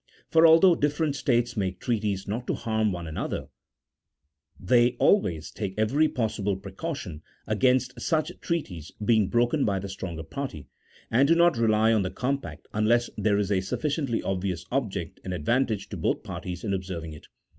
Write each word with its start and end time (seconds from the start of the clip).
For 0.31 0.47
although 0.47 0.73
different 0.73 1.15
states 1.15 1.55
make 1.55 1.79
treaties 1.79 2.27
not 2.27 2.47
to 2.47 2.55
harm 2.55 2.91
one 2.91 3.05
another, 3.05 3.49
they 4.59 4.93
always 4.93 5.51
take 5.51 5.75
every 5.77 6.07
possible 6.07 6.57
precaution 6.57 7.21
against 7.45 8.01
such 8.01 8.31
treaties 8.41 8.91
being 9.05 9.27
broken 9.29 9.63
by 9.63 9.77
the 9.77 9.87
stronger 9.87 10.23
party, 10.23 10.65
and 11.11 11.27
do 11.27 11.35
not 11.35 11.55
rely 11.55 11.93
on 11.93 12.01
the 12.01 12.09
compact, 12.09 12.67
unless 12.73 13.11
there 13.15 13.37
is 13.37 13.51
a 13.51 13.61
sufficiently 13.61 14.23
obvious 14.23 14.65
object 14.71 15.19
and 15.23 15.35
advantage 15.35 15.87
to 15.89 15.97
both 15.97 16.23
parties 16.23 16.63
in 16.63 16.73
observing 16.73 17.13
it. 17.13 17.27